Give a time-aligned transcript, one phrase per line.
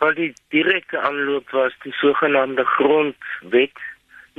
[0.00, 3.80] Wat die direkte aanloop was die sogenaamde grondwet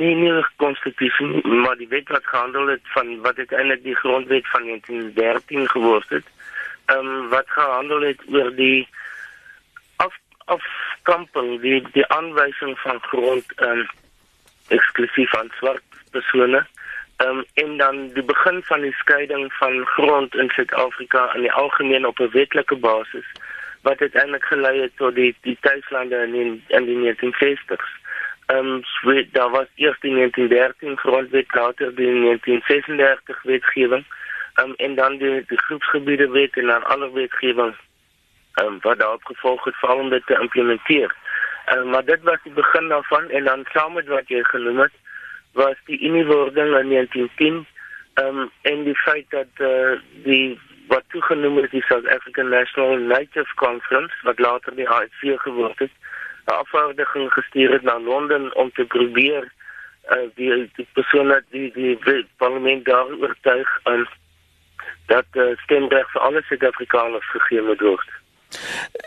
[0.01, 4.65] nie nie konstitusie maar die wet wat gehandel het van wat uiteindelik die grondwet van
[4.65, 6.25] 1913 geword het.
[6.85, 8.87] Ehm um, wat gehandel het oor die
[9.95, 13.87] af afkamping die die aanwysing van grond ehm um,
[14.67, 16.65] eksklusief aan swart persone.
[17.17, 21.53] Ehm um, en dan die begin van die skeiding van grond in Suid-Afrika in die
[21.53, 23.27] algemeen op 'n wetlike basis
[23.81, 27.89] wat uiteindelik gelei het tot die die tuislande in die, in die 1960s.
[28.45, 34.05] Ehm um, daar was eers die 1913 grondwet, later die 1936 wetgewing,
[34.53, 37.75] ehm um, en dan die die groepsgebiede wet en dan alle wetgewing
[38.53, 41.15] ehm um, wat daarop gevolg het om dit te implementeer.
[41.65, 44.79] Ehm um, maar dit was die begin daarvan en dan saam met wat jy genoem
[44.79, 44.93] het,
[45.53, 47.65] was die Uniewording in 1910
[48.13, 50.59] ehm um, en die feit dat eh uh, die
[50.91, 55.93] wat toegenoem is die South African National Native Conference wat later die ANC geword het
[56.45, 59.43] 'n afvaardiging gestuur het na Londen om te probeer
[60.09, 64.07] uh, die die persone die die, die parlement daar oortuig en
[65.05, 68.09] dat uh, stemreg vir alle Suid-Afrikaners gegee moet word.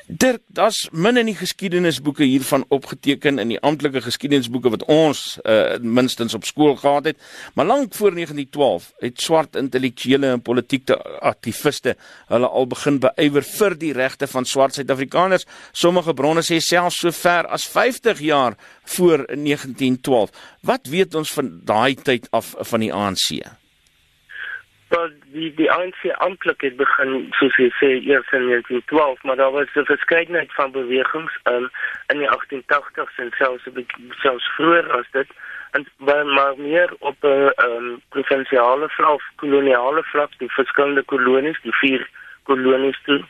[0.07, 5.77] Dit daar's min in die geskiedenisboeke hiervan opgeteken in die amptelike geskiedenisboeke wat ons uh,
[5.81, 7.19] minstens op skool gehad het,
[7.55, 11.97] maar lank voor 1912 het swart intellektuele en politieke aktiviste
[12.29, 15.47] hulle al begin beywer vir die regte van swart Suid-Afrikaners.
[15.73, 18.57] Sommige bronne sê selfs so ver as 50 jaar
[18.97, 20.31] voor 1912.
[20.61, 23.45] Wat weet ons van daai tyd af van die ANC?
[24.95, 29.55] wel die die ANC amptelik het begin soos jy sê eers in 1912 maar daar
[29.57, 31.67] was 'n verskeidenheid van bewegings um,
[32.13, 33.69] in die 1880s en selfs
[34.23, 35.29] selfs vroeër as dit.
[35.71, 35.87] En
[36.37, 42.09] maar meer op 'n uh, um, provinsiale vlak koloniale vlak die verskillende kolonies die vier
[42.43, 43.25] kolonies toe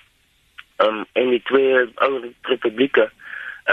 [0.84, 3.10] um, en die twee ou republieke.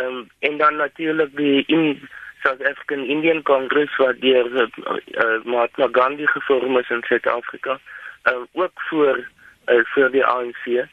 [0.01, 2.09] Um, en dan natuurlik die in
[2.43, 7.79] South African Indian Congress wat deur uh, Mahatma Gandhi gevorm is in Suid-Afrika,
[8.23, 9.27] uh, ook voor
[9.65, 10.65] uh, voor die ANC.
[10.65, 10.85] Uh,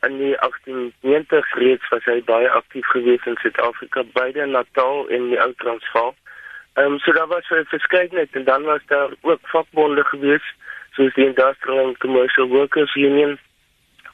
[0.00, 5.40] in die 1890s reeds was hy baie aktief geweest in Suid-Afrika, beide Natal en die
[5.40, 6.14] Ou Transvaal.
[6.74, 10.54] Ehm um, so daar was 'n verskeidenheid en dan was daar ook vakbonde geweest
[10.92, 13.38] soos die Industrial and Commercial Workers Union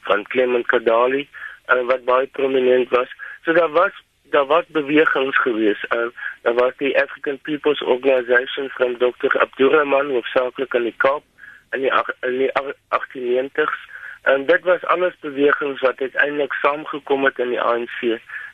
[0.01, 1.27] van Clement Kadali
[1.67, 3.09] uh, wat baie prominent was.
[3.43, 3.91] So daar was
[4.29, 5.85] daar was bewegings geweest.
[5.93, 6.07] Uh,
[6.41, 9.39] daar was die African People's Organization van Dr.
[9.39, 11.23] Abdurrahman hoofsaaklik in die Kaap
[11.71, 13.87] in die, in die 1890s.
[14.21, 18.01] En dit was alles bewegings wat uiteindelik saamgekom het in die ANC.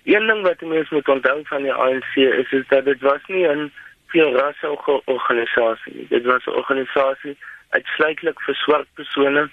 [0.03, 3.47] Een ding wat mense moet onthou van die ANC is is dat dit was nie
[3.47, 3.71] 'n
[4.07, 6.07] veel rasse organisasie nie.
[6.09, 7.37] Dit was 'n organisasie
[7.69, 9.49] uitsluitlik vir swart persone.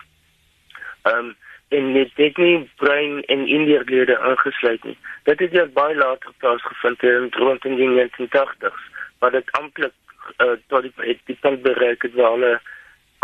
[1.02, 1.36] Ehm um,
[1.68, 4.96] en dit het nie bruin en indierlede aangesluit nie.
[5.22, 8.82] Dit het eers baie later plaasgevind in rond in die 1980s,
[9.18, 9.92] waar dit amptelik
[10.38, 12.60] uh, tot die die punt bereik het waar alle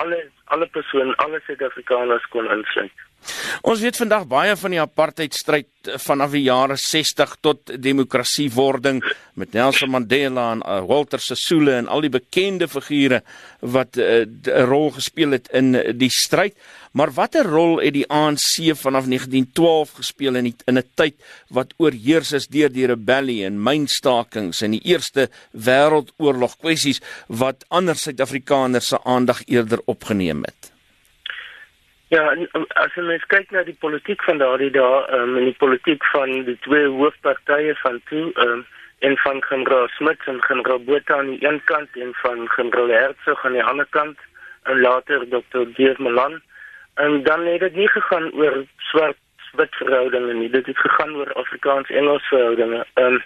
[0.03, 2.93] alle alle persone, alle Suid-Afrikaners kon insluit.
[3.69, 9.01] Ons weet vandag baie van die apartheidstryd vanaf die jare 60 tot demokrasiewording
[9.41, 13.23] met Nelson Mandela en uh, Walter Sisulu en al die bekende figure
[13.61, 16.55] wat uh, 'n rol gespeel het in die stryd.
[16.93, 21.15] Maar watter rol het die ANC vanaf 1912 gespeel in die, in 'n tyd
[21.51, 27.97] wat oorheers is deur die rebellie en mynstakings en die Eerste Wêreldoorlog kwessies wat ander
[27.97, 30.78] Suid-Afrikaners se aandag eerder opgeneem het?
[32.09, 32.23] Ja,
[32.81, 36.31] as jy mens kyk na die politiek van daardie dae, um, en die politiek van
[36.47, 38.63] die twee hoofpartye van toe, um,
[39.05, 43.45] en van generaal Smit en generaal Botha aan die een kant en van generaal Hertzog
[43.45, 44.17] aan die ander kant,
[44.73, 45.67] en later Dr.
[45.77, 46.41] Deer Malan,
[46.97, 48.57] en dan het dit nie gegaan oor
[48.91, 49.21] swart
[49.61, 52.85] wit verhoudinge nie, dit het gegaan oor Afrikaans-Engels verhoudinge.
[52.95, 53.23] Ehm um,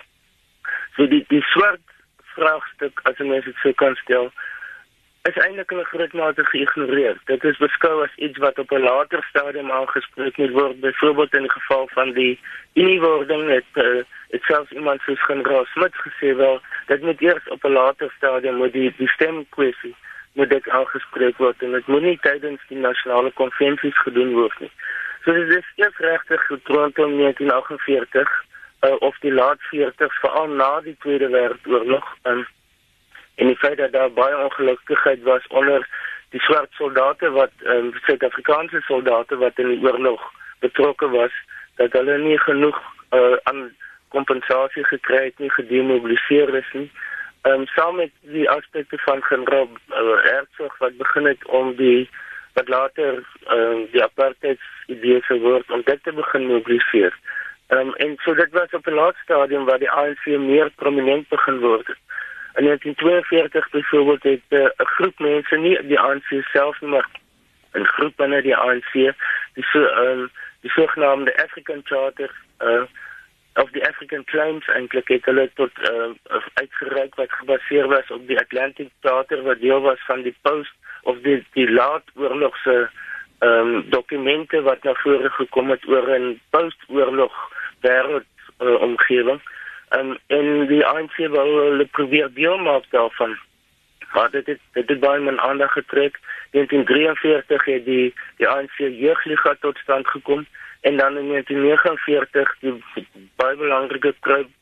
[0.97, 1.87] so die die swart
[2.35, 4.33] vraagstuk as jy mens dit sou kan stel,
[5.29, 7.17] is eintlik in 'n groot mate geïgnoreer.
[7.25, 11.43] Dit is beskou as iets wat op 'n later stadium aangespreek moet word, byvoorbeeld in
[11.43, 12.41] die geval van die
[12.75, 17.65] uniewording het uh, het selfs iemand soos generaal Smit gesê wel dat moet eers op
[17.65, 19.95] 'n later stadium moet die die stemkwessie
[20.33, 24.73] moet dit aangespreek word en dit moet nie tydens die nasionale konvensies gedoen word nie.
[25.25, 28.45] So dit is eers regtig rondom 1948
[28.81, 32.47] uh, of die laat 40s veral na die Tweede Wêreldoorlog en
[33.35, 35.89] en die feit dat daar baie ongelukkigheid was onder
[36.31, 40.23] die swart soldate wat ehm um, Suid-Afrikaanse soldate wat in die oorlog
[40.65, 41.33] betrokke was
[41.77, 42.79] dat hulle nie genoeg
[43.11, 43.71] uh, aan
[44.09, 46.91] kompensasie gekry het nie gedemobiliseer is nie.
[47.43, 52.11] Ehm um, saam met die aspekte van generaal uh, Herzog wat begin het om die
[52.55, 57.19] wat later ehm um, die apartheid idee se word om dit te begin mobiliseer.
[57.67, 61.29] Ehm um, en so dit was op 'n laat stadium waar die ANC meer prominent
[61.29, 61.97] begin word.
[62.55, 67.09] In 1942 byvoorbeeld het eh, 'n uh, groep mense nie die ANC self nie maar
[67.73, 68.93] 'n groep binne die ANC,
[69.55, 72.85] die so ehm um, die sogenaamde African Charter uh
[73.55, 78.39] of die African Claims eintlik het hulle tot uh uitgereik wat gebaseer was op die
[78.39, 80.73] Atlantic Charter wat deel was van die post
[81.03, 82.91] of die die laat oorlogse
[83.39, 87.35] ehm um, dokumente wat na vore gekom het oor 'n post-oorlog
[87.81, 89.41] wêreld uh, omgewing.
[89.97, 93.37] Um, en die ANC wou hulle probeer deel maak daarvan.
[94.13, 96.19] Maar dit het dit het baie min aandag getrek.
[96.51, 100.47] In 1943 het die die ANC jeugliga tot stand gekom
[100.81, 102.75] en dan in 1949 die
[103.37, 104.15] baie belangrike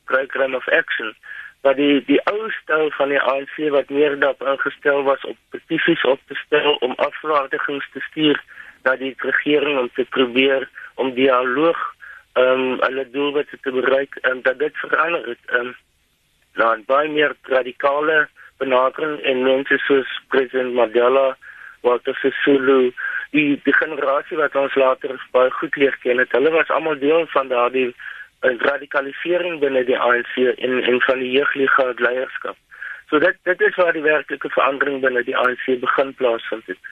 [0.05, 1.15] program of action
[1.61, 6.03] wat die die ou stel van die ANC wat meer daarop ingestel was op petisies
[6.03, 8.43] op te stel om afvaardigings te stuur
[8.83, 12.00] na die regering om te probeer om dialoog ehm
[12.33, 15.75] um, hulle doelwitte te bereik en dat dit verander het ehm um,
[16.55, 21.37] na 'n baie meer radikale benadering en mense soos president Mandela
[21.81, 22.93] wat as Sulu
[23.31, 27.25] die die generasie wat ons later baie goed leer ken het hulle was almal deel
[27.27, 27.89] van daardie
[28.41, 32.57] eh, radikalisering binne die ANC en en van die jeugliga leierskap.
[33.09, 36.91] So dit dit is waar die werklike verandering binne die ANC begin plaasvind het.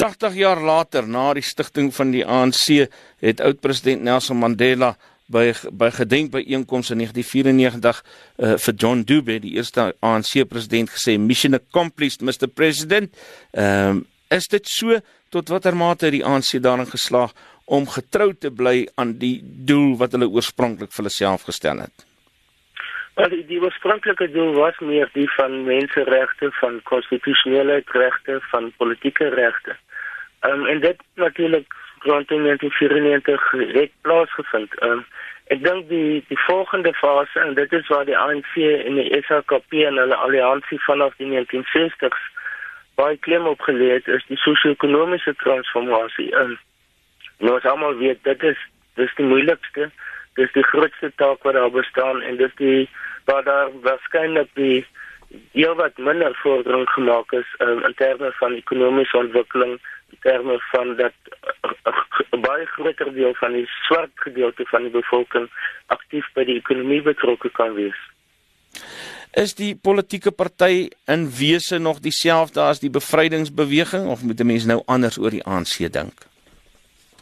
[0.00, 2.86] 80 jaar later na die stigting van die ANC
[3.20, 4.94] het oud-president Nelson Mandela
[5.28, 11.54] by by gedenkbyeenkomste in 1994 uh, vir John Dube, die eerste ANC president gesê mission
[11.58, 13.12] accomplished Mr President.
[13.52, 14.96] Ehm um, is dit so
[15.28, 17.34] tot watter mate het die ANC daarin geslaag
[17.66, 22.06] om getrou te bly aan die doel wat hulle oorspronklik vir hulle self gestel het?
[23.18, 29.28] Maar die, die oorspronklike doel was meer die van menseregte, van konstitusionele regte, van politieke
[29.34, 29.76] regte.
[30.40, 34.82] Um, en dit natuurlik rondom 1994 het plaasgevind.
[34.82, 35.04] Um,
[35.52, 39.82] ek dink die die volgende fase en dit is waar die ANC en die SHKP
[39.88, 42.22] en hulle alliansie vanaf die 1960s
[43.00, 46.30] baie klem op geleë het is die sosio-ekonomiese transformasie.
[46.36, 46.56] Um,
[47.44, 48.64] nou as almal weet dit is
[49.00, 49.90] dis die moeilikste,
[50.40, 52.88] dis die grootste taak wat daar bestaan en dis die
[53.28, 54.86] waar daar waarskynlik die
[55.52, 59.78] heel wat minder vordering gemaak is um, in terme van ekonomiese ontwikkeling
[60.10, 61.12] in terme van dat
[62.30, 65.50] 'n baie groter deel van die swart gedeelte van die bevolking
[65.86, 68.00] aktief by die ekonomie betrokke kan wees.
[69.32, 74.82] Is die politieke party in wese nog dieselfde as die bevrydingsbeweging of moet mense nou
[74.86, 76.26] anders oor die ANC dink?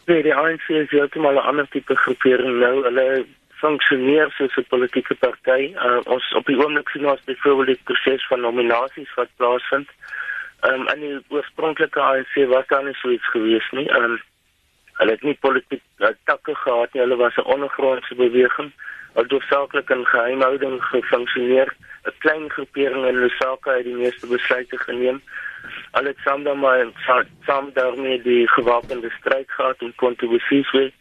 [0.09, 2.85] Nee, die ANC is heeltemal 'n ander tipe groepering nou.
[2.85, 3.27] Hulle
[3.61, 5.75] funksioneer soos 'n politieke party.
[5.75, 9.89] Uh, ons op die oomblik sien ons byvoorbeeld die proses van nominasies wat plaasvind.
[10.61, 13.89] Ehm um, en die oorspronklike ANC was daar nie so iets gewees nie.
[13.89, 14.21] Ehm um,
[14.99, 17.03] hulle het nie politiek uh, takke gehad nie.
[17.03, 18.73] Hulle was 'n ondergrondse beweging
[19.13, 21.75] wat hoofsaaklik in geheimhouding gefunksioneer.
[22.07, 25.23] 'n Klein groepering in Lusaka het die meeste besluite geneem.
[25.93, 26.87] Hulle het saam maar
[27.47, 30.93] saam daarmee die gewapende stryd gehad en kontribusies weer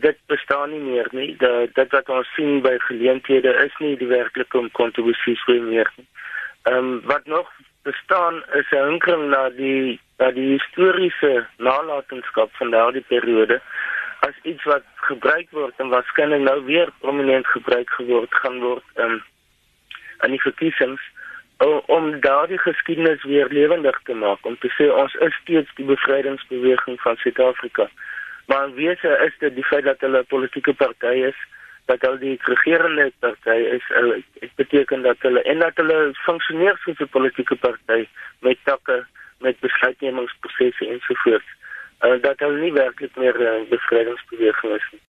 [0.00, 1.36] dit bestaan nie meer nie.
[1.36, 6.08] De, dit wat ons sien by geleenthede is nie die werklike kontribusies vir meer nie.
[6.70, 7.48] Ehm um, wat nog
[7.82, 13.60] bestaan is 'n hinkering na die na die historiese nalatenskap van daardie periode
[14.20, 19.22] as iets wat gebruik word en waarskynlik nou weer prominent gebruik geword gaan word um,
[20.22, 21.02] in die verkiesings
[21.86, 27.00] om daardie geskiedenis weer lewendig te maak om te sê ons is steeds die bevrydingsbeweging
[27.00, 27.88] van Suid-Afrika.
[28.52, 31.38] Maar in wese is dit die feit dat hulle 'n politieke party is,
[31.84, 33.84] dat hulle die regerende party is,
[34.40, 38.08] dit beteken dat hulle en dat hulle funksioneer soos 'n politieke party
[38.40, 39.06] met takke,
[39.38, 41.50] met besluitnemingsprosesse ensovoorts.
[42.00, 45.02] Uh, dat hulle nie werklik meer 'n uh, bevrydingsbeweging is nie.